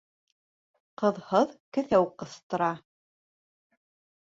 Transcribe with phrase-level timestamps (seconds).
[1.01, 2.73] Ҡыҙһыҙ кеҫәү ҡыҫтыра.